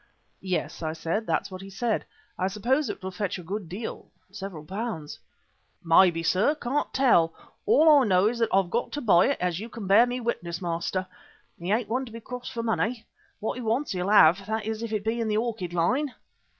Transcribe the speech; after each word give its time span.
"Yes," 0.41 0.81
I 0.81 0.93
said, 0.93 1.27
"that's 1.27 1.51
what 1.51 1.61
he 1.61 1.69
said. 1.69 2.05
I 2.35 2.47
suppose 2.47 2.89
it 2.89 3.03
will 3.03 3.11
fetch 3.11 3.37
a 3.37 3.43
good 3.43 3.69
deal 3.69 4.09
several 4.31 4.65
pounds." 4.65 5.19
"Maybe, 5.83 6.23
sir, 6.23 6.55
can't 6.55 6.91
tell. 6.91 7.35
All 7.67 7.87
I 7.87 8.03
know 8.05 8.25
is 8.27 8.39
that 8.39 8.49
I've 8.51 8.71
got 8.71 8.91
to 8.93 9.01
buy 9.01 9.27
it 9.27 9.37
as 9.39 9.59
you 9.59 9.69
can 9.69 9.85
bear 9.85 10.07
me 10.07 10.19
witness. 10.19 10.59
Master, 10.59 11.05
he 11.59 11.71
ain't 11.71 11.87
one 11.87 12.07
to 12.07 12.11
be 12.11 12.19
crossed 12.19 12.51
for 12.51 12.63
money. 12.63 13.05
What 13.39 13.57
he 13.59 13.61
wants, 13.61 13.91
he'll 13.91 14.09
have, 14.09 14.43
that 14.47 14.65
is 14.65 14.81
if 14.81 14.91
it 14.91 15.03
be 15.05 15.21
in 15.21 15.27
the 15.27 15.37
orchid 15.37 15.71
line." 15.71 16.15